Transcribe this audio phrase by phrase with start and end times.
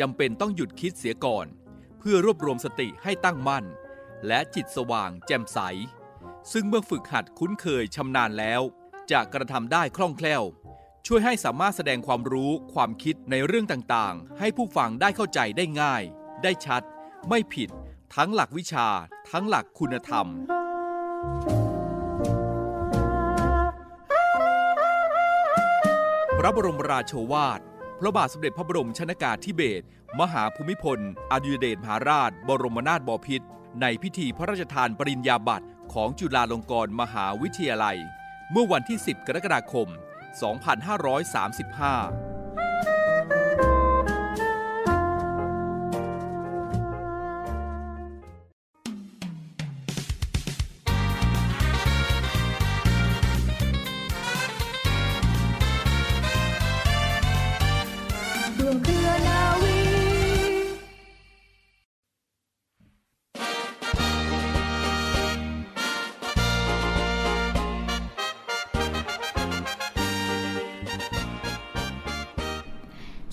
[0.00, 1.46] จำเป็นต้องหยุดคิดเสียก่อน
[1.98, 3.64] เพื่อรวบรวมสติให้ตั้งมั่น
[4.26, 5.58] และจิตสว่างแจ่มใส
[6.52, 8.62] ซึ่งเมื่อฝึกหัดคุ้นเคยชำนาญแล้ว
[9.10, 10.42] จะกระทำได้คล่องแคล่ว
[11.06, 16.02] ช่วยให้สามารถแสดงความรู้ความคิดในเรื่องต่างๆ ให้ผู้ฟังได้เข้าใจได้ง่าย
[16.42, 16.82] ได้ชัด
[17.28, 17.70] ไม่ผิด
[18.14, 18.88] ทั้งหลักวิชา
[19.30, 20.26] ทั้งหลักคุณธรรม
[26.38, 27.60] พระบรมราโชวาท
[28.04, 29.84] พระบาทสมเด็จพระบรมชนากาธิเบศร
[30.20, 30.98] มหาภูมิพล
[31.32, 33.46] อดุลยเดชมหาราช บรมนาถบพิตร
[33.80, 37.98] ในพิธีพระราชทานปริญญาบัตรของจุฬาลงกรณ์มหาวิทยาลัย
[38.50, 39.88] เมื่อวันที่ 10 กรกฎาคม
[41.32, 42.31] 2535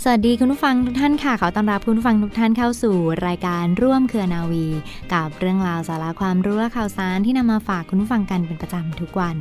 [0.03, 2.95] สวัสดีคุณผู้ฟังทุกท่านค่ะขอต้อนรับคุณผู้ฟังทุกท่านเข้าสู่
[3.27, 4.65] รายการร่วมเครือนาวี
[5.13, 9.37] กับเรื่องราวสาระความรู้และข่าวสารที่นำมาฝากคุณผู้ฟังกันเป็นประจำทุกวัน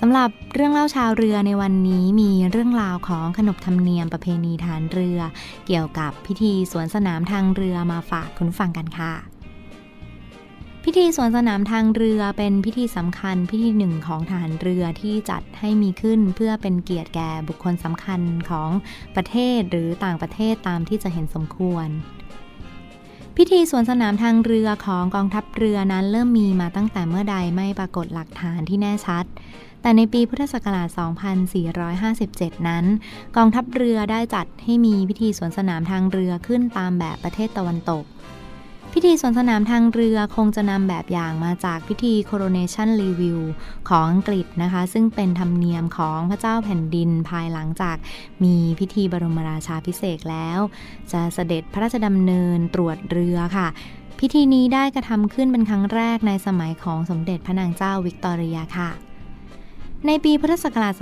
[0.00, 5.18] สำหรับเรื่องเล่าชาวเรือในวันนี้มีเรื่องราวของขนบธรรมเนียมประเพณีฐานเรือ
[5.66, 9.37] เกี่ยวกับพิธีสวนสนามทางเรือมาฝากคุณผู้ฟังกันค่ะ
[10.84, 18.70] พิธีสวนสนามทางเรือเป็นพิธีสำคัญพิธีหนึ่งของทหารเรือที่จัดให้มีขึ้นเพื่อเป็นเกียรติแก่บุคคลสำคัญของ
[19.16, 21.88] ประเทศหรือต่างประเทศตามที่จะเห็นสมควร
[23.36, 29.24] พิธีสวนสนามทางเรือของกองทัพเรือนั้นเริ่มมีมาตั้งแต่เมื่อใดไม่ปรากฏหลักฐานที่แน่ชัด
[29.82, 30.88] แต่ในปีพุทธศักราช
[31.78, 32.84] 2457 นั้น
[33.36, 38.04] กองทัพเรือได้จัดให้มีพิธีสวนสนามทางเรือขึ้นตามแบบประเทศตะวันตก
[38.92, 43.40] พิธีสวนสนามทางเรือคงจะนำแบบอย่างมาจากพิธี coronation review
[43.88, 47.96] ของอังกฤษนะคะ ซึ่งเป็นธรรมเนียมของพระเจ้าแผ่นดินภายหลังจาก
[48.44, 50.58] มีพิธีบรมราชาพิเศษแล้ว
[51.12, 53.68] จะเสด็จพระราชดำเนินตรวจเรือค่ะ
[54.20, 59.07] พิธีนี้ได้กระทำขึ้นเป็นครั้งแรกในสมัยของสมเด็จพระนางเจ้าวิกตอเรียค่ะ
[60.06, 60.94] ในปีพุทธศักราช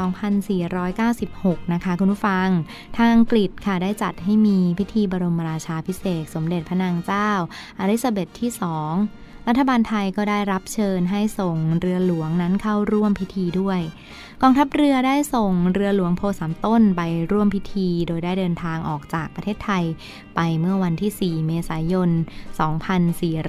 [1.02, 2.48] 2496 นะคะคุณผู้ฟัง
[2.96, 7.30] ทางอังกฤษค่ะได้จัดให้มีพิธีบรมราชาพิเศษ สมเด็จพระนางเจ้า
[7.78, 13.80] อลิซาเบธที่ 2 รัฐบาลไทยก็ได้รับเชิญให้ส่งเรือหลวงนั้นเข้าร่วมพิธีด้วย
[14.42, 17.02] กองทัพเรือได้ส่งเรือหลวงโพสามต้นไป
[17.32, 19.84] ร่วมพิธี โดยได้เดินทางออกจากประเทศไทย
[20.34, 22.10] ไปเมื่อวันที่ 4 เมษายน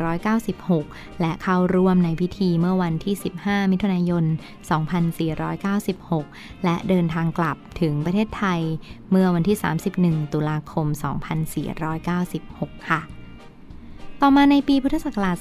[0.01, 4.23] 2496 และเข้าร่วมในพิธีเมื่อวันที่ 15 มิถุนายน
[5.83, 8.61] 2496 และเดินทางกลับถึงประเทศไทย
[9.11, 9.57] เมื่อวันที่
[9.95, 10.87] 31 ตุลาคม
[12.07, 13.16] 2496 ค่ะ
[14.21, 15.37] ต่อมาในปีพุทธศักราช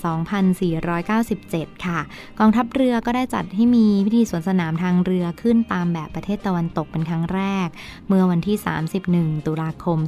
[1.15, 2.01] 2497 ค่ะ
[2.39, 7.69] กองทัพเรือก็ได้จัดให้มีพิธีสวนสนามทางเรือขึ้นตามแบบประเทศตะวันตกเป็นครั้งแรก
[8.09, 8.57] เมื่อวันที่
[9.03, 9.99] 31 ตุลาคม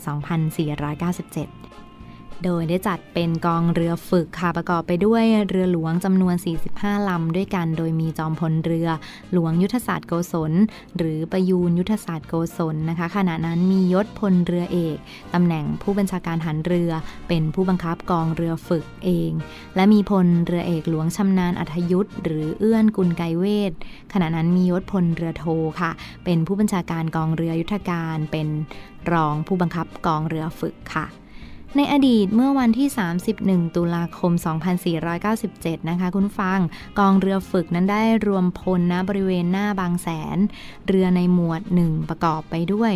[1.16, 1.67] 2497
[2.44, 6.34] โดยได้จัดเป็นกองเรือฝึกค่ะประกอบไปด้วยเรือหลวงจำนวน
[6.70, 8.88] 45 ลำด้วยกัน โดยมีจอมพลเรือ
[9.32, 10.52] หลวงยุทธศาสตร์โกศล
[10.96, 14.96] หรือประยูนยุทธศาสตร์โกศลนะคะ ขณะนั้นมียศพลเรือเอก
[15.34, 16.90] ตำแหน่งผู้บัญชาการฐานเรือ
[17.28, 19.32] เป็นผู้บังคับกองเรือฝึกเอง
[19.76, 23.72] และมีพลเรือเอกหลวงชำนาญอัธยุทธหรือเอื้อนกุลไกเวท
[24.12, 25.44] ขณะนั้นมียศพลเรือโท
[25.80, 25.90] ค่ะ
[26.24, 28.48] เป็นผู้บัญชาการกองเรือยุทธการเป็น
[29.12, 31.06] รองผู้บังคับกองเรือฝึกค่ะ
[31.76, 32.88] ในอดีตเมื่อวันที่
[33.32, 34.32] 31 ตุลาคม
[35.10, 36.60] 2497 นะคะคุณฟัง
[36.98, 40.38] กองเรือฝึกนั้นได้รวมพลนะบริเวณหน้าบางแสน
[40.88, 42.92] เรือในหมวด 1 ประกอบไปด้วย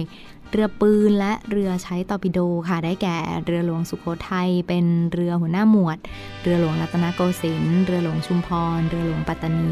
[0.51, 2.39] เรือปืนและเรือใช้ตอร์ปิโด
[2.69, 5.99] ค่ะ ได้แก่เรือหลวงสุโขทัยเป็นเรือหัวหน้าหมวด
[6.43, 8.49] เรือหลวงรัตนโกสินทร์เรือหลวงชุมพ
[8.79, 9.71] ร เรือหลวงปัตตานี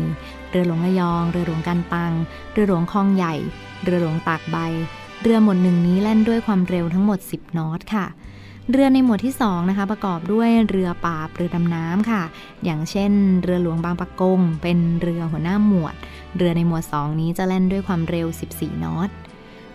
[0.51, 2.13] เรือหลวงระยอง เรือหลวงกันตัง
[2.53, 3.35] เรือหลวงคลองใหญ่
[3.85, 4.57] เรือหลวงตากใบ
[5.23, 8.07] เรือหมดหนึ่งนี้แล่นด้วยความเร็วทั้งหมด 10 นอตค่ะ
[8.73, 12.23] เรือในหมวดที่2นะคะประกอบด้วยเรือปราบเรือดำน้ำค่ะ
[12.65, 13.13] อย่างเช่น
[13.43, 15.95] เรือหลวงบางปะกง เป็นเรือหัวหน้าหมวด
[16.37, 18.27] เรือในหมวด 2 นี้จะแล่นด้วยความเร็ว
[18.57, 19.09] 14 นอต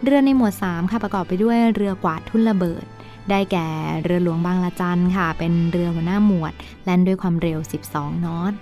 [0.04, 2.86] เรือในหมวด 3 ค่ะประกอบไปด้วยเรือกวาดทุ่นระเบิด
[3.30, 3.68] ได้แก่
[4.04, 6.54] เรือหลวงบางละจันค่ะ เป็นเรือหัวหน้าหมวด
[6.86, 7.60] แล่นด้วยความเร็ว
[7.92, 8.54] 12 นอต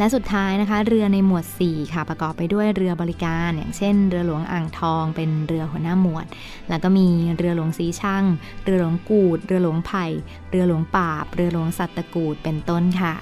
[0.00, 6.26] และสุดท้ายนะคะ เรือในหมวด 4 ค่ะประกอบไปด้วยเรือบริการ อย่างเช่น เรือหลวงอ่างทอง เป็นเรือหัวหน้าหมวด
[6.68, 8.24] แล้วก็มีเรือหลวงสีช่าง
[8.64, 10.06] เรือหลวงกูด เรือหลวงไผ่
[10.50, 13.14] เรือหลวงป่าเรือหลวงสัตตะกูดเป็นต้นค่ะ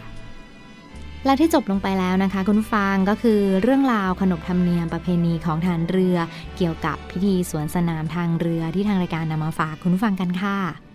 [1.24, 6.16] และที่จบลงไปแล้วนะคะ คุณผู้ฟังก็คือเรื่องราวขนบธรรมเนียมประเพณีของฐานเรือ
[6.56, 10.87] เกี่ยวกับพิธีสวนสนามทางเรือที่ทางรายการนำมาฝากคุณผู้ฟังกันค่ะ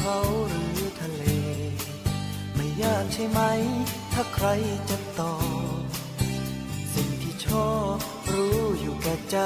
[0.00, 1.22] เขาหรือทะเล
[2.54, 3.40] ไม่ยากใช่ไหม
[4.12, 4.46] ถ้าใคร
[4.90, 5.36] จะตอ
[5.80, 5.82] บ
[6.94, 7.96] สิ่งที่ชอบ
[8.32, 9.38] รู้อยู่แก่ใจ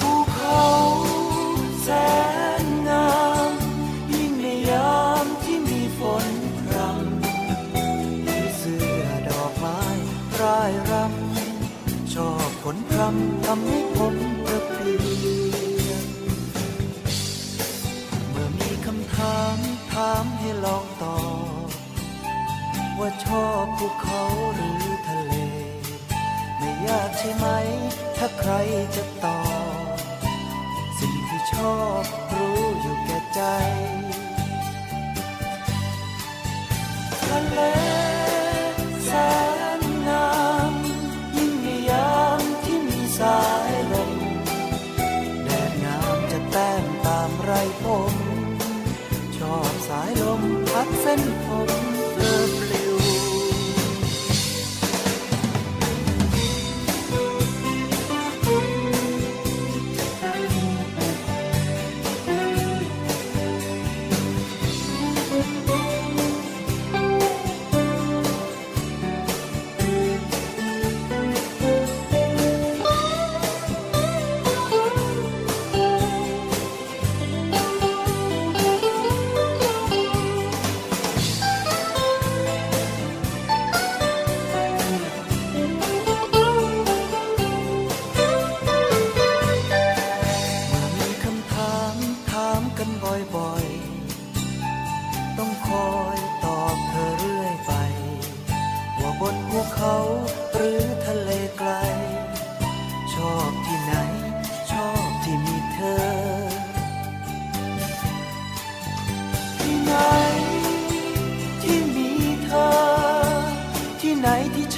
[0.00, 0.66] ภูเขา
[1.82, 1.88] แส
[2.62, 3.12] นงา
[3.50, 3.52] ม
[4.14, 6.26] ยิ่งในยามที่มีฝน
[6.60, 9.80] พรำมีเสื้อดอกไม้
[10.40, 14.14] ร่ายรำชอบผลพรำทำให้ผม
[14.46, 14.92] กระเพี
[23.84, 24.24] ภูเขา
[24.54, 25.34] หรือทะเล
[26.58, 27.46] ไม่ยากใช่ไหม
[28.16, 28.52] ถ้าใคร
[28.96, 29.42] จะตอ
[29.94, 29.96] บ
[30.98, 33.40] สิ่งที่ชอบรู้อยู่แก่ใจ
[37.24, 38.01] ทะเล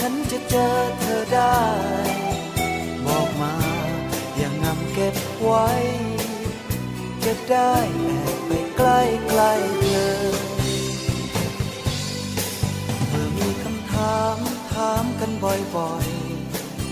[0.06, 0.68] ฉันจะเจอ
[1.00, 1.58] เธอได้
[3.06, 3.54] บอกมา
[4.36, 5.68] อย่างงำเก็บไว้
[7.24, 10.16] จะได้แอบไปใกล้ใกล้เธอ
[13.08, 14.36] เมื่อมีคำถาม
[14.72, 16.08] ถามกันบ่อย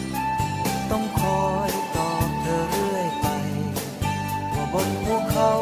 [0.03, 3.27] ๆ ต้องคอยตอบเธอเรื่อยไป
[4.55, 5.53] ว่าบนภูเขา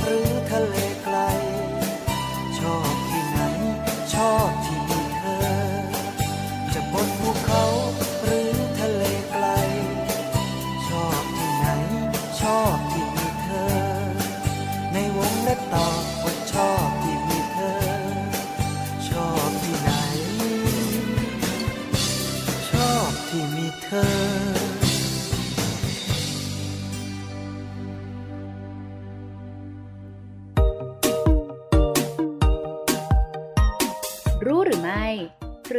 [0.00, 0.74] หรือทะเล
[1.04, 1.18] ไกล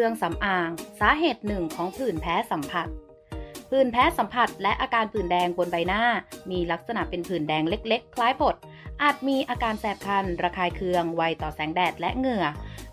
[0.06, 0.70] รื่องสำอาง
[1.00, 2.88] สาเหตุหนึ่งของผื่นแพ้สัมผัส
[3.70, 6.04] ผื่นแพ้สัมผัสและอาการผื่นแดงบนใบหน้า
[6.52, 8.56] มีลักษณะเป็นผื่นแดงเล็กๆ คล้ายผด
[9.02, 12.46] อาจมีอาการแสบคัน ระคายเคือง ไวต่อแสงแดดและเหงื่อ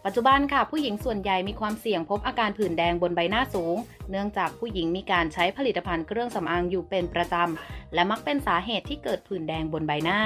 [0.04, 3.76] ปัจจุบันค่ะผู้หญิงส่วนใหญ่มีความเสี่ยงพบอาการผื่นแดงบนใบหน้าสูง
[4.10, 10.20] เนื่องจากผู้หญิงมีการใช้ผลิตภัณฑ์เครื่องสำอางอยู่เป็นประจำ และมักเป็นสาเหตุที่เกิดผื่นแดงบนใบหน้า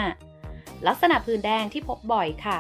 [0.87, 2.59] ลักษณะผื่นแดงที่พบบ่อยค่ะ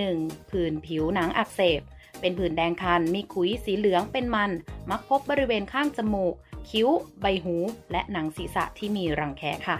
[0.00, 0.50] 1.
[0.50, 1.82] ผื่นผิวหนังอักเสบ
[2.22, 4.50] เป็นผื่นแดงคัน มีขุยสีเหลืองเป็นมัน
[4.90, 6.34] มักพบบริเวณข้างจมูก
[6.70, 6.88] คิ้ว
[7.20, 7.56] ใบหู
[7.92, 9.78] และหนังศีรษะที่มีรังแคค่ะ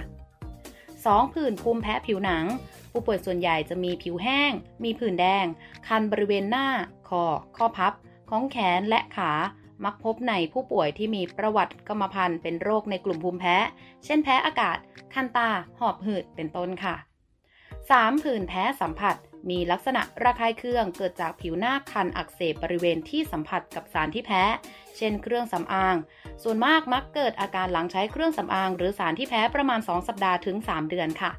[0.67, 1.35] 2.
[1.35, 2.45] ผื่นภูมิแพ้ผิวหนัง
[2.91, 4.53] ผู้ป่วยส่วนใหญ่จะมีผิวแห้ง
[4.85, 5.45] มีผื่นแดง
[5.89, 6.69] คันบริเวณหน้า
[7.09, 7.25] คอ
[7.57, 7.93] ข้อพับ
[8.31, 9.33] ของแขนและขา
[9.85, 13.57] มักพบในผู้ป่วยที่มีประวัติกรรมพันธุ์เป็นโรคในกลุ่มภูมิแพ้
[14.05, 14.79] เช่นแพ้อากาศ
[15.15, 16.95] คันตา หอบหืด เป็นต้นค่ะ
[17.61, 18.23] 3.
[18.23, 19.17] ผื่นแพ้สัมผัส
[19.51, 24.43] มีลักษณะระคายเคืองเกิดจากผิวหน้าคันอักเสบบริเวณที่สัมผัสกับสารที่แพ้
[24.97, 25.97] เช่นเครื่องสำอาง
[26.43, 31.31] ส่วนมากมักเกิดอาการหลังใช้เครื่องสำอาง หรือสารที่แพ้ประมาณ 2 สัปดาห์ถึง 3 เดือนค่ะ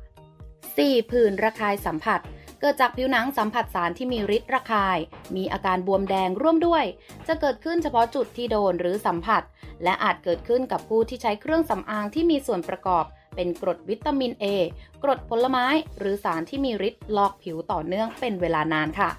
[0.51, 1.12] 4.
[1.12, 2.22] ผื่นระคายสัมผัส
[2.60, 4.98] เกิดจากผิวหนังสัมผัสสารที่มีฤทธิ์ระคาย
[5.36, 6.83] มีอาการบวมแดงร่วมด้วย
[7.27, 9.43] จะเกิดขึ้นเฉพาะจุดที่โดนหรือสัมผัส
[9.83, 13.05] และอาจเกิดขึ้นกับผู้ที่ใช้เครื่องสำอางที่มีส่วนประกอบ
[13.36, 14.46] เป็นกรดวิตามิน A
[15.04, 15.66] กรดผลไม้
[15.98, 19.10] หรือสารที่มีฤทธิ์ลอกผิวต่อเนื่องเป็นเวลานานค่ะ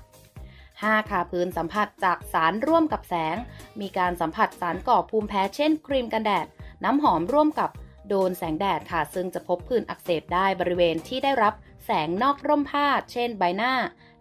[0.50, 1.10] 5.
[1.10, 3.36] ค่ะพื้นสัมผัสจากสารร่วมกับแสง
[3.80, 6.46] มีการสัมผัสสารก่อภูมิแพ้เช่น ครีมกันแดด
[6.84, 7.70] น้ำหอมร่วมกับ
[8.08, 11.54] โดนแสงแดดค่ะ ซึ่งจะพบผื่นอักเสบได้บริเวณที่ได้รับ
[11.84, 13.72] แสงนอกร่มผ้า เช่น ใบหน้า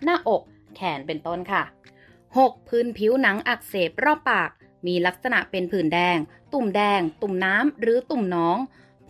[0.03, 0.41] หน้าอก
[0.75, 1.63] แขนเป็นต้นค่ะ
[2.15, 2.69] 6.
[2.69, 4.49] พื้นผิวหนังอักเสบรอบปาก
[4.87, 6.17] มีลักษณะเป็นผื่นแดง
[6.53, 8.57] ตุ่มแดง ตุ่มน้ำ หรือตุ่มน้อง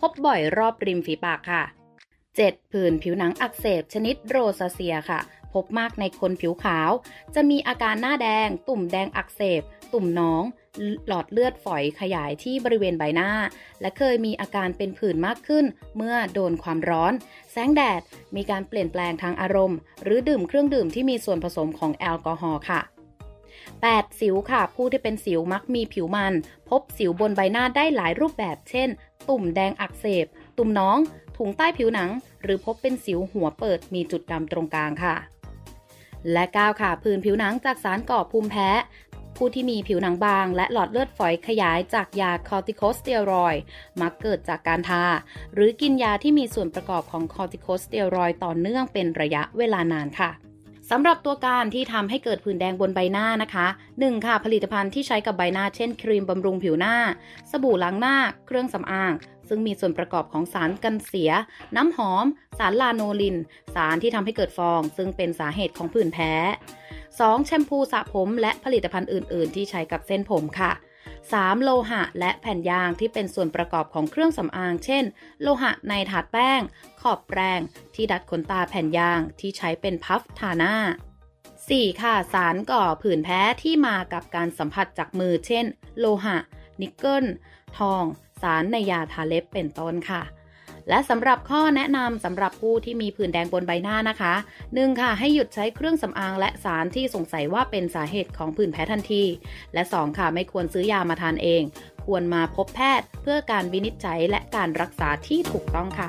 [0.08, 1.62] บบ่อยรอบริมฝีปากค่ะ
[2.16, 2.72] 7.
[2.72, 5.20] ผื่นผิวหนังอักเสบชนิดโรซาเซียค่ะ
[5.52, 6.90] พบมากในคนผิวขาว
[7.34, 10.42] จะมีอาการหน้าแดง ตุ่มแดงอักเสบ ตุ่มน้อง
[11.08, 13.30] หลอดเลือดฝอยขยายที่บริเวณใบหน้า
[13.80, 15.64] และเคยมีอาการเป็นผื่นมากขึ้น
[15.96, 17.12] เมื่อโดนความร้อน
[17.52, 18.00] แสงแดด
[18.36, 22.80] มีการเปลี่ยนแปลงทางอารมณ์ หรือดื่มเครื่องดื่มที่มีส่วนผสมของแอลกอฮอล์ค่ะ
[23.50, 24.20] 8.
[24.20, 26.34] สิวค่ะ ผู้ที่เป็นสิวมักมีผิวมัน
[26.70, 28.88] พบสิวบนใบหน้าได้หลายรูปแบบ เช่น
[29.28, 30.26] ตุ่มแดงอักเสบ
[30.58, 30.98] ตุ่มน้อง
[31.36, 32.10] ถุงใต้ผิวหนัง
[32.42, 35.14] หรือพบเป็นสิวหัวเปิดมีจุดดำตรงกลางค่ะ
[36.32, 38.70] และ 9 ค่ะ ผื่นผิวหนังจากสารก่อภูมิแพ้
[39.36, 43.62] ผู้ที่มีผิวหนังบาง และหลอดเลือดฝอยขยายจากยาคอร์ติโคสเตียรอยด์
[44.00, 45.04] มักเกิดจากการทา
[45.54, 50.30] หรือกินยาที่มีส่วนประกอบของคอร์ติโคสเตียรอยด์ต่อเนื่องเป็นระยะเวลานานค่ะ
[50.90, 54.26] สำหรับตัวการที่ทำให้เกิดผื่นแดงบนใบหน้านะคะ 1.
[54.26, 56.96] ค่ะผลิตภัณฑ์ที่ใช้กับใบหน้าเช่น ครีมบำรุงผิวหน้า
[57.50, 59.12] สบู่ล้างหน้า เครื่องสำอาง
[59.48, 61.30] ซึ่งมีส่วนประกอบของสารกันเสีย
[61.76, 62.26] น้ำหอม
[62.58, 63.36] สารลาโนลิน
[63.74, 66.32] สารที่ทำให้เกิดฟอง ซึ่งเป็นสาเหตุของผื่นแพ้
[66.90, 67.46] 2.
[67.46, 70.70] แชมพูสระผมและผลิตภัณฑ์อื่น ๆ ที่ใช้กับเส้นผมค่ะ
[71.32, 71.62] 3.
[71.62, 75.04] โลหะและแผ่นยางที่เป็นส่วนประกอบของเครื่องสำอาง เช่น
[75.42, 76.60] โลหะในถาดแป้ง
[77.00, 77.60] ขอบแปรง
[77.94, 80.74] ที่ดัดขนตาแผ่นยางที่ใช้เป็นพัฟทาหน้า
[81.38, 82.00] 4.
[82.02, 85.64] ค่ะ สารก่อผื่นแพ้ที่มากับการสัมผัสจากมือ เช่น
[85.98, 86.36] โลหะ
[86.80, 87.24] นิกเกิล
[87.78, 88.04] ทอง
[88.42, 90.22] สารในยาทาเล็บเป็นต้นค่ะ
[90.88, 94.34] และสำหรับข้อแนะนำสำหรับผู้ที่มีผื่นแดงบนใบหน้านะคะ
[94.66, 95.00] 1.
[95.00, 99.22] ค่ะ ให้หยุดใช้เครื่องสำอางและสารที่สงสัยว่าเป็นสาเหตุของผื่นแพ้ทันที
[99.74, 100.18] และ 2.
[100.18, 101.62] ค่ะ ไม่ควรซื้อยามาทานเอง
[102.04, 106.08] ควรมาพบแพทย์เพื่อการวินิจฉัยและการรักษาที่ถูกต้องค่ะ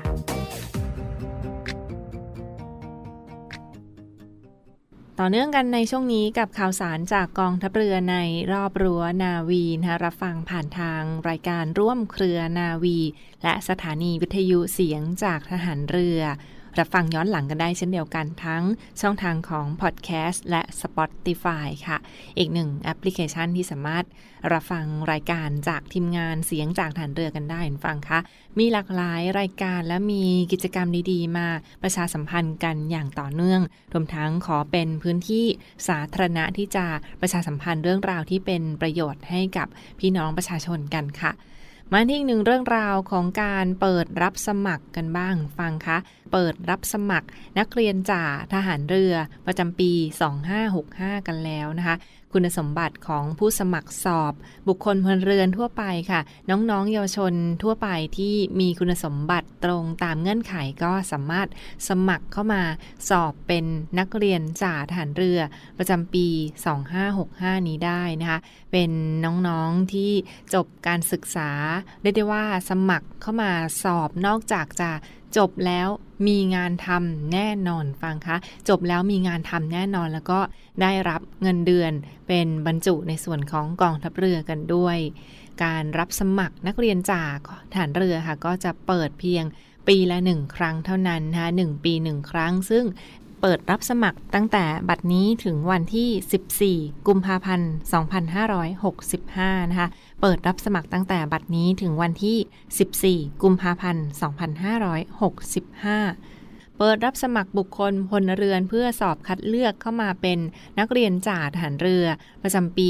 [5.19, 8.17] ต่อเนื่องกันในช่วงนี้กับข่าวสารจากกองทัพเรือใน
[8.53, 12.97] รอบรั้วนาวีนะคะรับฟังผ่านทางรายการร่วมเครือนาวี
[13.43, 16.21] และสถานีวิทยุเสียงจากทหารเรือ
[16.79, 18.63] รับฟังย้อนหลังกันได้เช่นเดียวกันทั้ง
[19.01, 21.97] ช่องทางของพอดแคสต์และ Spotify ค่ะ
[22.37, 24.05] อีกหนึ่งแอปพลิเคชันที่สามารถ
[24.53, 28.19] รับฟังรายการจากทีมงานเสียงจากฐานเรือกันได้ฟังคะ
[28.59, 31.47] มีหลากหลายรายการและมีกิจกรรมดีๆ มา
[31.83, 33.61] ประชาสัมพันธ์กันอย่างต่อเนื่อง
[33.93, 35.45] รวมทั้งขอเป็นพื้นที่
[35.87, 36.85] สาธารณะที่จะ
[37.21, 39.67] ประชาสัมพันธ์เรื่องราวที่เป็นประโยชน์ให้กับ
[39.99, 41.33] พี่น้องประชาชนกันค่ะ
[41.93, 45.97] มาที่หนึ่งเรื่องราวของการเปิดรับสมัครกันบ้างฟังคะ
[46.33, 47.27] เปิดรับสมัคร
[47.59, 48.23] นักเรียนจ่า
[48.53, 49.13] ทหารเรือ
[49.45, 49.91] ประจำปี
[50.59, 51.95] 2565 กันแล้วนะคะ
[52.37, 54.33] คุณสมบัติของผู้สมัครสอบ
[54.67, 57.87] บุคคลพลเรือนทั่วไปค่ะ น้องๆ เยาวชนทั่วไป
[58.17, 61.47] ที่มีคุณสมบัติตรงตามเงื่อนไขก็สามารถ
[61.89, 62.61] สมัครเข้ามา
[63.09, 63.65] สอบเป็น
[63.99, 65.39] นักเรียนจ่าทหารเรือ
[65.77, 66.27] ประจำปี
[66.97, 68.39] 2565 นี้ได้นะคะ
[68.71, 68.91] เป็น
[69.25, 70.11] น้องๆที่
[70.53, 71.49] จบการศึกษา
[72.01, 73.51] เรียกได้ว่าสมัครเข้ามา
[73.83, 74.91] สอบนอกจากจะ
[75.37, 75.87] จบแล้ว
[76.27, 78.37] มีงานทำแน่นอนฟังคะ
[78.69, 80.39] จบแล้วมีงานทำแน่นอนแล้วก็
[80.81, 81.91] ได้รับเงินเดือน
[82.27, 84.97] เป็นบรรจุในส่วนของกองทัพเรือกันด้วย
[85.63, 87.37] การรับสมัครนักเรียนจาก
[87.73, 89.43] ฐานเรือค่ะก็จะเปิดเพียง
[89.87, 92.83] ปีละหนึ่งครั้งเท่านั้นนะคะหนึ่งปีหนึ่งครั้ง ซึ่ง
[93.47, 97.71] เปิดรับสมัครตั้งแต่บัดนี้ถึงวันที่ 14 กุมภาพันธ์
[99.05, 99.89] 2565 นะคะ
[100.21, 104.05] เปิดรับสมัครตั้งแต่บัดนี้ถึงวันที่ 14 กุมภาพันธ์
[106.05, 110.39] 2565เปิดรับสมัครบุคคลพลเรือนเพื่อสอบคัดเลือกเข้ามาเป็น
[110.79, 112.05] นักเรียนจ่าทหารเรือ
[112.43, 112.89] ประจำปี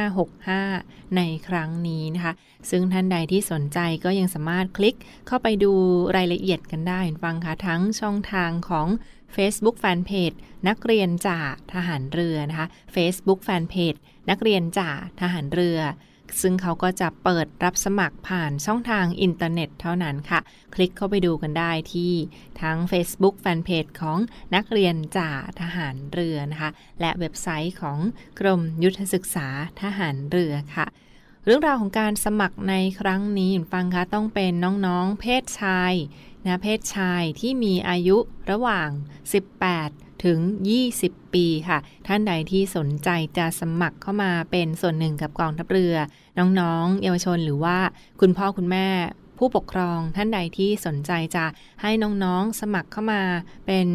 [0.00, 2.32] 2565 ในครั้งนี้นะคะ
[2.70, 4.96] ซึ่งท่านใดที่สนใจก็ยังสามารถคลิก
[5.26, 5.72] เข้าไปดู
[6.16, 8.86] รายละเอียดกันได้ฟังคะทั้งช่องทางของ
[9.36, 10.36] Facebook Fanpage
[10.68, 11.40] นักเรียนจ่า
[11.74, 13.98] ทหารเรือนะคะ Facebook Fanpage
[14.30, 15.80] นักเรียนจ่าทหารเรือ
[16.42, 20.40] ซึ่งเขาก็จะเปิดรับสมัครผ่านช่องทางอินเทอร์เน็ตเท่านั้นค่ะ
[20.74, 22.12] คลิกเข้าไปดูกันได้ที่
[22.62, 24.18] ทั้ง Facebook Fanpage ของ
[24.54, 26.70] นักเรียนจ่าทหารเรือนะคะ
[27.00, 27.98] และเว็บไซต์ของ
[28.40, 29.48] กรมยุทธศึกษา
[29.82, 30.86] ทหารเรือค่ะ
[31.44, 34.52] เรื่องราวของการสมัครในครั้งนี้ฟังคะต้องเป็น
[34.86, 35.92] น้องๆ เพศชาย
[36.46, 38.16] นะเพศชายที่มีอายุ
[38.50, 38.88] ระหว่าง
[39.56, 40.38] 18 ถึง
[40.86, 45.96] 20 ปีค่ะ ท่านใดที่สนใจจะสมัครเข้ามาเป็นส่วนหนึ่งกับกองทัพเรือ
[46.38, 47.78] น้องๆ เยาวชนหรือว่า
[48.20, 48.88] คุณพ่อคุณแม่
[49.38, 51.44] ผู้ปกครองท่านใดที่สนใจจะ
[51.82, 53.22] ให้น้องๆสมัครเข้ามา
[53.66, 53.86] เป็น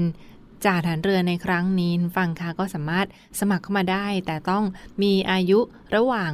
[0.65, 3.07] จ่าฐานเรือในครั้งนี้ฟังค่ะก็สามารถ
[3.39, 4.63] สมัครเข้ามาได้ แต่ต้อง
[5.03, 5.59] มีอายุ
[5.95, 6.31] ระหว่าง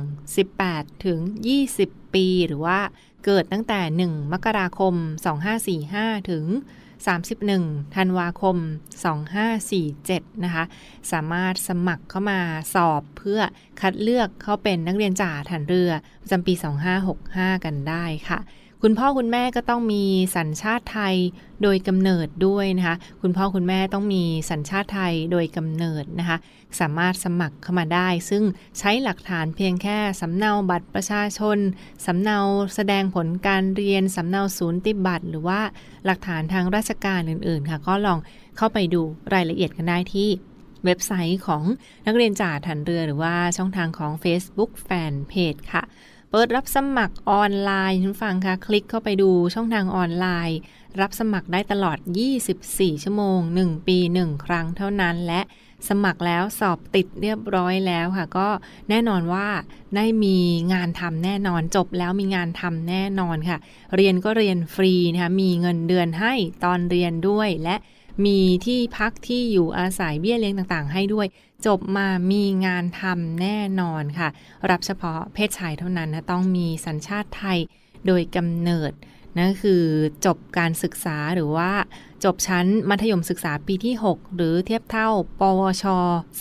[0.51, 1.19] 18 ถึง
[1.67, 2.79] 20 ปีหรือว่า
[3.25, 4.93] เกิดตั้งแต่ 1 มกราคม
[5.61, 6.45] 2545 ถึง
[7.19, 8.57] 31 ธันวาคม
[9.69, 10.63] 2547 นะคะ
[11.11, 12.39] สามารถสมัครเข้ามา
[12.73, 13.39] สอบเพื่อ
[13.81, 16.53] คัดเลือกเข้าเป็นนักเรียนจ่าฐานเรือประจำปี
[17.09, 18.39] 2565 กันได้ค่ะ
[18.83, 20.03] คุณพ่อคุณแม่ก็ต้องมี
[20.37, 21.15] สัญชาติไทย
[21.63, 26.37] โดยกำเนิดด้วยนะคะ คุณพ่อคุณแม่ต้องมีสัญชาติไทยโดยกำเนิดนะคะ
[26.79, 28.43] สามารถสมัครเข้ามาได้ ซึ่ง
[28.79, 31.57] ใช้หลักฐานเพียงแค่สำเนาบัตรประชาชน
[32.05, 32.37] สำเนา
[32.75, 35.59] แสดงผลการเรียน สำเนาศูนย์ติบัตร หรือว่า
[36.05, 38.19] หลักฐานทางราชการอื่นๆ ค่ะ ก็ลอง
[38.57, 39.01] เข้าไปดู
[39.33, 40.29] รายละเอียดกันได้ที่
[40.85, 41.63] เว็บไซต์ของ
[42.05, 45.83] นักเรียนจ่าทันเรือหรือว่าช่องทางของ Facebook Fanpage ค่ะ
[46.33, 50.57] เปิดรับสมัครออนไลน์คุณฟังคะคลิกเข้าไปดูช่องทางออนไลน์
[51.01, 51.97] รับสมัครได้ตลอด
[52.51, 55.41] 24 ชั่วโมง 1 ปี 1 ครั้งเท่านั้นและ
[55.89, 58.47] สมัครแล้วสอบติดเรียบร้อยแล้วค่ะ ก็
[58.89, 59.47] แน่นอนว่า
[59.95, 60.37] ได้มี
[60.73, 63.57] งานทำแน่นอนจบแล้วมีงานทำแน่นอนค่ะ
[63.95, 66.33] เรียนก็เรียนฟรีนะคะมีเงินเดือนให้
[66.63, 67.75] ตอนเรียนด้วยและ
[68.25, 71.27] มีที่พักที่อยู่อาศัยเบี้ยเลี้ยงต่างๆ ให้ด้วย
[71.65, 74.29] จบมามีงานทำแน่นอนค่ะ
[74.69, 77.59] รับเฉพาะเพศชายเท่านั้นนะต้องมีสัญชาติไทย
[78.07, 78.91] โดยกำเนิด
[79.37, 79.83] นั่นคือ
[80.25, 81.71] จบการศึกษาหรือว่า
[82.23, 85.09] จบชั้นมัธยมศึกษาปีที่ 6 หรือเทียบเท่า
[85.41, 85.85] ปวช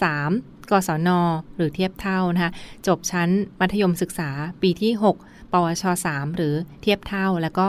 [0.09, 1.09] 3 กศน
[1.57, 2.53] หรือเทียบเท่านะคะ
[2.87, 3.29] จบชั้น
[3.61, 4.31] มัธยมศึกษา
[4.63, 7.67] ปีที่ 6 ปวช 3 หรือเทียบเท่า แล้วก็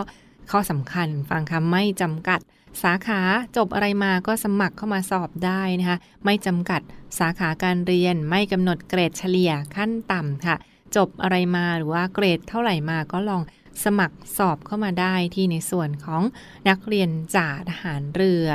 [0.52, 2.40] ข้อสำคัญฟังคำไม่จำกัด
[2.84, 3.22] สาขา
[3.58, 6.82] จบอะไรมาก็สมัครเข้ามาสอบได้นะคะ ไม่จำกัด
[7.20, 10.56] สาขาการเรียนไม่กำหนดเกรดเฉลี่ยขั้นต่ำค่ะ
[10.96, 13.42] จบอะไรมาหรือว่าเกรดเท่าไหร่มาก็ลอง
[13.84, 16.24] สมัครสอบเข้ามาได้ที่ในส่วนของ
[16.70, 18.48] นักเรียนจ่าทหารเรือ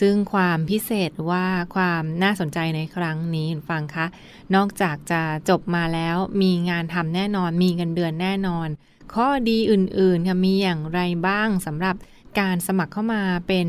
[0.00, 4.06] ซึ่งความพิเศษว่าความน่าสนใจในครั้งนี้ฟังคะ
[4.54, 8.68] นอกจากจะจบมาแล้วมีงานทำแน่นอนมีเงินเดือนแน่นอน
[9.14, 11.96] ข้อดีอื่นๆค่ะมีอย่างไรบ้างสำหรับ
[12.38, 13.68] การสมัครเข้ามาเป็น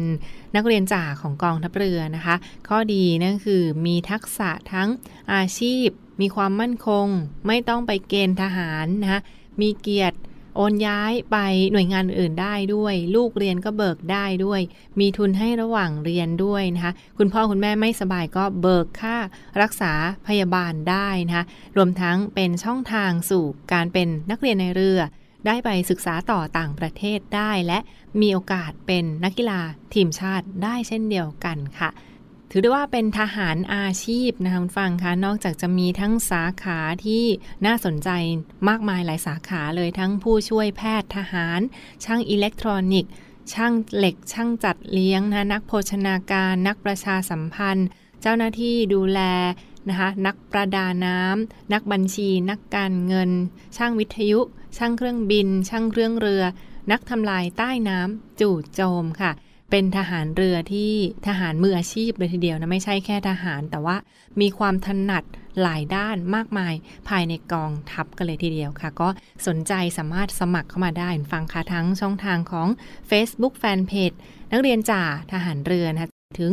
[0.55, 2.35] นักเรียนจ่าของกองทัพเรือนะคะ
[2.67, 4.89] ข้อดีนั่นคือมีทักษะทั้ง
[5.33, 5.87] อาชีพ
[6.21, 7.07] มีความมั่นคง
[7.47, 9.21] ไม่ต้องไปเกณฑ์ทหารนะคะ
[9.61, 10.17] มีเกียรติ
[10.55, 11.37] โอนย้ายไป
[11.71, 14.61] หน่วยงานอื่นได้ด้วย ลูกเรียนก็เบิกได้ด้วย
[14.99, 19.17] มีทุนให้ระหว่างเรียนด้วยนะคะคุณพ่อคุณแม่ไม่สบายก็เบิกค่า
[19.61, 19.93] รักษา
[20.27, 21.45] พยาบาลได้นะคะ
[21.77, 23.43] รวมทั้งเป็นช่องทางสู่
[23.73, 24.99] การเป็นนักเรียนในเรือ
[25.45, 27.79] ได้ไปศึกษาต่อต่างประเทศได้ และ
[28.21, 29.61] มีโอกาสเป็นนักกีฬา
[29.93, 31.91] ทีมชาติได้เช่นเดียวกันค่ะ
[32.53, 37.23] ถือได้ว่าเป็นทหารอาชีพนะคะคุณฟังคะนอกจากจะมีทั้งสาขาที่
[37.65, 38.09] น่าสนใจ
[38.67, 41.59] มากมายหลายสาขาเลยทั้งผู้ช่วยแพทย์ทหาร
[42.05, 43.11] ช่างอิเล็กทรอนิกส์
[43.53, 47.87] ช่างเหล็กช่างจัดเลี้ยงนะนักโภชนาการ นักประชาสัมพันธ์
[48.21, 49.19] เจ้าหน้าที่ดูแล
[49.89, 53.31] นะคะนักประดาน้ำนักบัญชี นักการเงิน
[53.77, 54.39] ช่างวิทยุ
[54.77, 56.43] ช่างเครื่องบิน ช่างเครื่องเรือ
[56.91, 59.31] นักทำลายใต้น้ำจู่โจมค่ะ
[59.71, 60.91] เป็นทหารเรือที่
[61.27, 63.95] ทหารมืออาชีพเลยทีเดียวนะไม่ใช่แค่ทหาร แต่ว่า
[64.41, 65.23] มีความถนัด
[65.61, 66.73] หลายด้านมากมาย
[67.09, 69.09] ภายในกองทัพกันเลยทีเดียวค่ะ ก็
[69.47, 72.67] สนใจสามารถสมัครเข้ามาได้ฟังค่ะทั้งช่องทางของ
[73.09, 74.15] Facebook Fanpage
[74.51, 76.51] นักเรียนจ่าทหารเรือนะ ถึง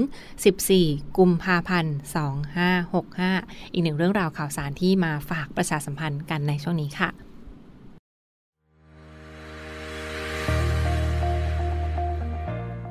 [0.58, 1.96] 14 กุมภาพันธ์
[2.84, 7.10] 2565 อีกหนึ่งเรื่องราวข่าวสารที่มาฝากประชาสัมพันธ์กันในช่วงนี้ค่ะ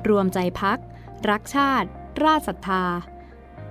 [0.08, 0.78] รวมใจพัก
[1.30, 1.88] รักชาติ
[2.24, 2.84] ราชศรัทธา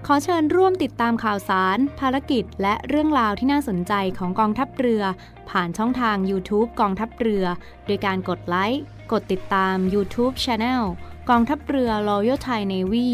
[0.06, 5.04] ขอเชิญร่วมติดตามข่าวสาร ภารกิจ และเรื่องราวที่น่าสนใจของกองทัพเรือ
[5.50, 7.46] ผ่านช่องทาง YouTube กองทัพเรือ
[7.86, 10.84] โดยการกดไลค์ กดติดตาม YouTube Channel
[11.30, 13.10] กองทัพเรือ Royal Thai Navy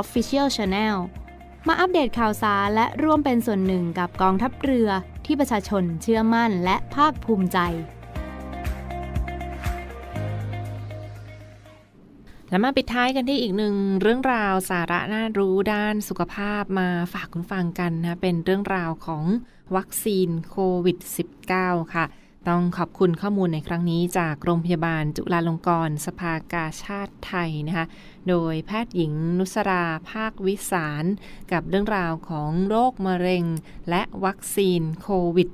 [0.00, 0.96] Official Channel
[1.66, 4.88] มาอัปเดตข่าวสารและร่วมเป็นส่วนหนึ่งกับกองทัพเรือ
[5.26, 7.58] ที่ประชาชนเชื่อมั่นและภาคภูมิใจ
[12.50, 19.24] แล้วมาปิดท้ายกันที่อีกหนึ่งเรื่องราวสาระน่ารู้ด้านสุขภาพมาฝากคุณฟังกันนะ เป็นเรื่องราวของ
[19.76, 20.98] วัคซีนโควิด
[21.46, 22.04] -19 ค่ะ
[22.48, 27.86] ต้องขอบคุณข้อมูลในครั้งนี้จากโรงพยาบาลจุฬาลงกรณ์สภากาชาติไทยนะคะ
[28.28, 31.04] โดยแพทย์หญิงนุสราภาควิสาร
[31.52, 33.44] กับเรื่องราวของโรคมะเร็ง
[33.90, 35.50] และวัคซีนโควิด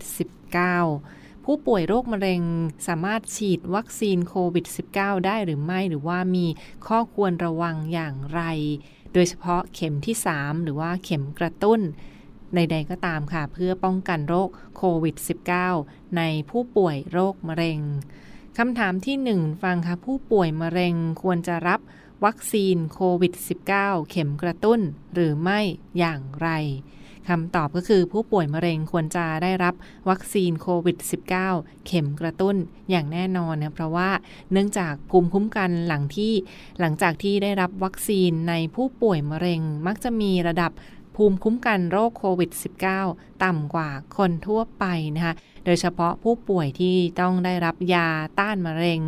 [0.71, 2.43] -19 ผู้ป่วยโรคมะเร็ง
[2.87, 6.47] สามารถฉีดวัคซีนโควิด -19 ได้หรือไม่หรือว่ามี
[6.87, 8.43] ข้อควรระวังอย่างไร
[9.13, 11.81] โดยเฉพาะเข็มที่ 3 หรือว่าเข็มกระตุ้น
[12.55, 15.17] ใด ๆ ก็ตามค่ะ เพื่อป้องกันโรคโควิด
[15.67, 17.81] -19 ในผู้ป่วยโรคมะเร็ง
[18.59, 21.81] คำถามที่ 1 ฟังค่ะ ผู้ป่วยมะเร็งควรจะรับ
[22.25, 23.33] วัคซีนโควิด
[23.73, 24.81] -19 เข็มกระตุ้น
[25.15, 25.61] หรือไม่
[25.99, 26.49] อย่างไร
[27.29, 29.75] คำตอบก็คือผู้ป่วยมะเร็งควรจะได้รับ
[30.09, 30.97] วัคซีนโควิด
[31.43, 32.57] -19 เข็มกระตุ้น
[32.91, 34.11] อย่างแน่นอนนะเพราะว่า
[34.53, 36.33] เนื่องจากภูมิคุ้มกันหลังที่
[36.81, 40.73] หลังจากที่ได้รับวัคซีนในผู้ป่วยมะเร็งมักจะมีระดับ
[41.17, 42.51] ภูมิคุ้มกันโรคโควิด
[42.97, 44.85] -19 ต่ำกว่าคนทั่วไป
[45.17, 48.09] นะคะ โดยเฉพาะผู้ป่วยที่ต้องได้รับยา
[48.41, 49.01] ต้านมะเร็ง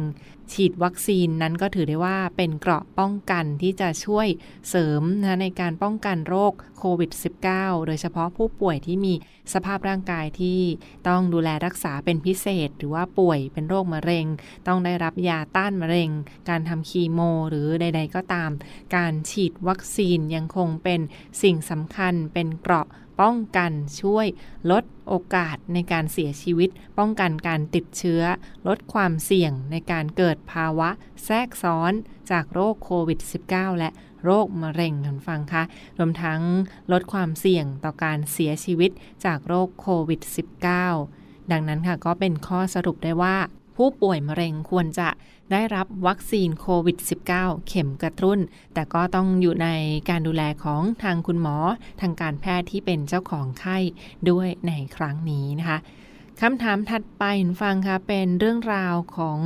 [0.53, 4.29] ฉีดวัคซีนนั้นก็ถือได้ว่าเป็นเกราะป้องกันที่จะช่วย
[4.69, 7.11] เสริมนะในการป้องกันโรคโควิด
[7.49, 9.15] -19 โดยเฉพาะผู้ป่วยที่มี
[9.53, 10.61] สภาพร่างกายที่
[11.09, 14.27] ต้องดูแลรักษาเป็นพิเศษ หรือว่าป่วยเป็นโรคมะเร็ง
[14.67, 16.11] ต้องได้รับยาต้านมะเร็ง
[16.49, 18.51] การทำคีโม หรือใด ๆ ก็ตาม
[18.97, 21.01] การฉีดวัคซีนยังคงเป็น
[21.43, 22.89] สิ่งสำคัญเป็นเกราะ
[23.23, 24.27] ป้องกันช่วย
[24.71, 28.23] ลดโอกาสในการเสียชีวิต ป้องกันการติดเชื้อ
[28.69, 30.91] ลดความเสี่ยงในการเกิดภาวะ
[31.25, 31.93] แทรกซ้อน
[32.31, 33.91] จากโรคโควิด -19 และ
[34.25, 35.63] โรคมะเร็งคุณฟังคะ
[35.99, 36.41] รวมทั้ง
[36.93, 38.91] ลดความเสี่ยงต่อการเสียชีวิต
[39.25, 40.21] จากโรคโควิด
[40.87, 43.37] -19 ดังนั้นค่ะก็เป็นข้อสรุปได้ว่า
[43.77, 45.09] ผู้ป่วยมะเร็งควรจะ
[45.53, 46.99] ได้รับวัคซีนโควิด
[47.33, 48.39] -19 เข็มกระตุ้น
[48.75, 49.69] แต่ก็ต้องอยู่ใน
[50.11, 51.57] การดูแลของทางคุณหมอ
[52.01, 53.79] ทางการแพทย์ที่เป็นเจ้าของไข้
[54.31, 55.79] ด้วยในครั้งนี้นะคะ
[56.41, 57.25] คำถามถัดไป
[57.63, 59.39] ฟังค่ะเป็นเรื่องราวของ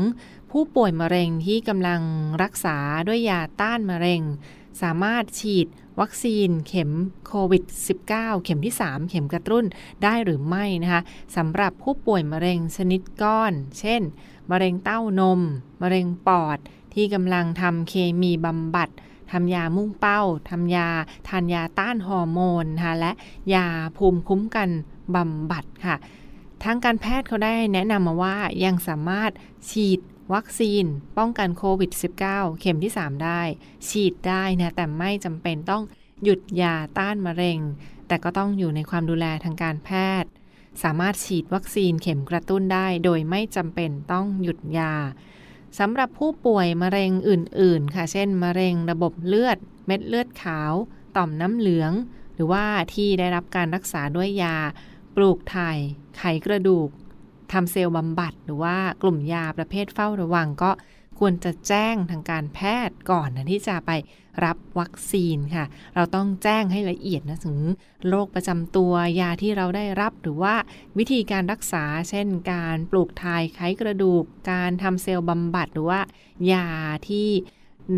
[0.50, 2.02] ผู้ป่วยมะเร็งที่กำลัง
[2.42, 2.76] รักษา
[3.08, 4.22] ด้วยยาต้านมะเร็ง
[4.82, 5.66] สามารถฉีด
[6.00, 6.90] วัคซีนเข็ม
[7.26, 7.64] โควิด
[8.08, 9.64] -19 เข็มที่ 3 เข็มกระตุ้น
[10.02, 11.02] ได้หรือไม่นะคะ
[11.36, 14.02] สำหรับผู้ป่วยมะเร็งชนิดก้อน เช่น
[14.50, 15.40] มะเร็งเต้านม
[15.82, 16.58] มะเร็งปอด
[16.94, 18.90] ที่กำลังทำเคมีบำบัด
[19.32, 20.88] ทำยามุ่งเป้า ทำยา
[21.28, 23.12] ทานยาต้านฮอร์โมนนะคะและ
[23.54, 24.68] ยาภูมิคุ้มกัน
[25.14, 25.96] บำบัดค่ะ
[26.64, 29.30] ทางการแพทย์เขาได้แนะนำมาว่ายังสามารถ
[29.70, 30.00] ฉีด
[30.34, 30.84] วัคซีน
[31.18, 31.90] ป้องกันโควิด
[32.26, 33.40] -19 เข็มที่ 3 ได้
[33.88, 35.82] ฉีดได้นะแต่ไม่จำเป็นต้อง
[36.24, 37.58] หยุดยาต้านมะเร็ง
[38.08, 39.90] แต่ก็ต้องอยู่ในความดูแลทางการแพ
[40.22, 40.30] ทย์
[40.82, 44.94] สามารถฉีดวัคซีนเข็มกระตุ้นได้ โดยไม่จำเป็นต้องหยุดยา
[45.78, 50.72] สำหรับผู้ป่วยมะเร็งอื่น ๆ ค่ะ เช่น มะเร็งระบบเลือด เม็ดเลือดขาว
[51.16, 51.92] ต่อมน้ำเหลือง
[52.34, 52.64] หรือว่า
[52.94, 54.56] ที่ได้รับการรักษาด้วยยา
[55.16, 55.78] ปลูกถ่าย
[56.16, 56.88] ไขกระดูก
[57.52, 60.70] ทำเซลล์บำบัด หรือว่ากลุ่มยาประเภทเฝ้าระวังก็
[61.18, 63.90] ควรจะแจ้งทางการแพทย์ก่อนนะที่จะไป
[64.44, 67.58] รับวัคซีนค่ะ เราต้องแจ้งให้ละเอียดนะถึง
[68.08, 70.54] โรคประจำตัวยาที่เราได้รับหรือว่า
[70.98, 76.00] วิธีการรักษา เช่น การปลูกถ่ายไขกระดูก การทำเซลล์บำบัด หรือว่า
[76.52, 76.66] ยา
[77.08, 77.28] ที่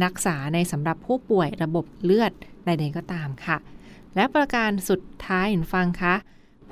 [0.04, 2.32] รักษาในสำหรับผู้ป่วยระบบเลือด
[2.64, 3.56] ใดๆก็ตามค่ะ
[4.16, 6.14] และประการสุดท้ายเห็นฟังคะ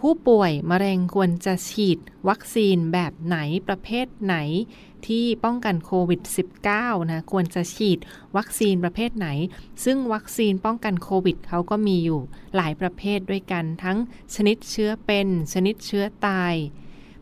[0.01, 4.37] ผู้ป่วยมะเร็งควรจะฉีดวัคซีนแบบไหนประเภทไหน
[5.07, 6.21] ที่ป้องกันโควิด
[6.67, 7.99] -19 นะควรจะฉีด
[8.37, 9.29] วัคซีนประเภทไหน
[9.85, 12.21] ซึ่งวัคซีนป้องกันโควิดเขาก็มีอยู่
[12.57, 13.99] หลายประเภทด้วยกัน ทั้ง
[14.35, 16.55] ชนิดเชื้อเป็น ชนิดเชื้อตาย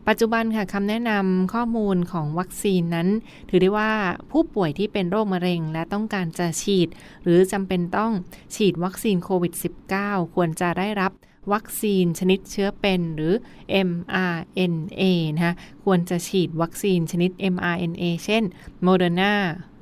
[0.07, 3.07] ปัจจุบันค่ะคำแนะนำข้อมูลของวัคซีนนั้น
[3.49, 3.91] ถือได้ว่า
[4.31, 6.87] ผู้ป่วยที่เป็นโรคมะเร็งและต้องการจะฉีด
[7.23, 8.11] หรือจำเป็นต้อง
[8.55, 9.53] ฉีดวัคซีนโควิด
[9.93, 11.11] -19 ควรจะได้รับ
[11.53, 13.33] วัคซีนชนิดเชื้อเป็นหรือ
[13.89, 15.03] mRNA
[15.35, 18.43] นะคะควรจะฉีดวัคซีนชนิด mRNA เช่น
[18.85, 19.33] Moderna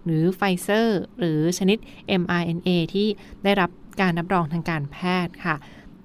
[0.06, 1.78] หรือไฟเซอร์หรือชนิด
[2.22, 3.08] mRNA ที่
[3.44, 3.70] ได้รับ
[4.02, 5.56] การรับรองทางการแพทย์ค่ะ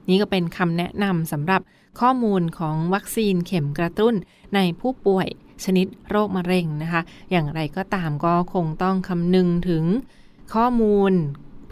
[0.08, 1.60] นี่ก็เป็นคำแนะนำสำหรับ
[2.00, 4.14] ข้อมูลของวัคซีนเข็มกระตุ้น
[4.54, 5.28] ในผู้ป่วย
[5.64, 9.84] ชนิดโรคมะเร็งนะคะ อย่างไรก็ตามก็คงต้องคำนึงถึง
[10.54, 11.12] ข้อมูล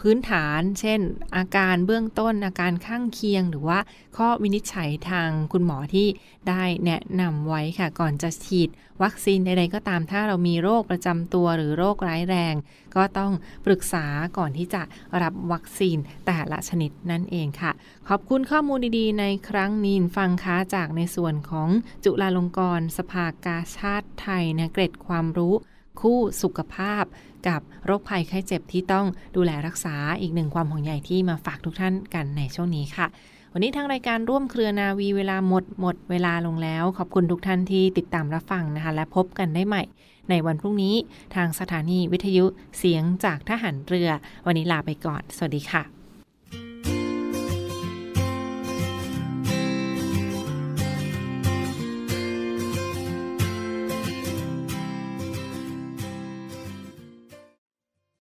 [0.01, 0.99] พื้นฐาน เช่น
[1.35, 3.79] อาการเบื้องต้นอาการข้างเคียง หรือว่า
[4.17, 6.07] ข้อวินิจฉัยทางคุณหมอที่
[6.49, 8.69] ได้แนะนำไว้ค่ะ ก่อนจะฉีด
[9.03, 12.55] วัคซีนใดๆก็ตามถ้าเรามีโรคประจำตัวหรือโรคร้ายแรง
[12.95, 13.31] ก็ต้อง
[13.65, 14.05] ปรึกษา
[14.37, 14.81] ก่อนที่จะ
[15.21, 17.71] รับวัคซีนแต่ละชนิดนั่นเองค่ะ
[18.09, 21.69] ขอบคุณข้อมูลดีๆ ในครั้งนี้ฟังค้าจากในส่วนของ
[22.05, 25.55] จุฬาลงกรณ์สภากาชาติไทยนะเกร็ดความรู้
[26.01, 27.03] คู่สุขภาพ
[27.47, 33.07] กับโรคภัยไข้เจ็บที่ต้องดูแลรักษาอีกหนึ่งความห่วงใยที่มาฝากทุกท่านกันในช่วงนี้ค่ะ
[33.53, 39.83] วันนี้ทางรายการร่วมเครือนาวีเวลาหมดหมดเวลาลงแล้ว ขอบคุณทุกท่านที่ติดตามรับฟังนะคะ และพบกันได้ใหม่
[40.29, 40.95] ในวันพรุ่งนี้
[41.35, 42.45] ทางสถานีวิทยุ
[42.77, 44.09] เสียงจากทหารเรือ
[44.45, 45.98] วันนี้ลาไปก่อน สวัสดีค่ะ